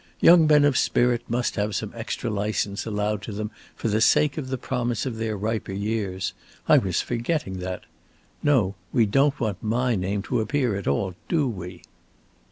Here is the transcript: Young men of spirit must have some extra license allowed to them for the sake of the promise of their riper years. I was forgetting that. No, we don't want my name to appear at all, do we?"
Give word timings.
Young 0.19 0.47
men 0.47 0.65
of 0.65 0.79
spirit 0.79 1.21
must 1.29 1.57
have 1.57 1.75
some 1.75 1.93
extra 1.95 2.31
license 2.31 2.87
allowed 2.87 3.21
to 3.21 3.31
them 3.31 3.51
for 3.75 3.87
the 3.87 4.01
sake 4.01 4.35
of 4.35 4.47
the 4.47 4.57
promise 4.57 5.05
of 5.05 5.17
their 5.17 5.37
riper 5.37 5.73
years. 5.73 6.33
I 6.67 6.79
was 6.79 7.01
forgetting 7.03 7.59
that. 7.59 7.83
No, 8.41 8.73
we 8.91 9.05
don't 9.05 9.39
want 9.39 9.61
my 9.61 9.93
name 9.95 10.23
to 10.23 10.41
appear 10.41 10.75
at 10.75 10.87
all, 10.87 11.13
do 11.29 11.47
we?" 11.47 11.83